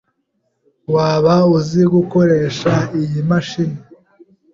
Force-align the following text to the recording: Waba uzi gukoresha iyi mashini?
Waba 0.93 1.33
uzi 1.57 1.81
gukoresha 1.93 2.71
iyi 3.01 3.21
mashini? 3.29 3.79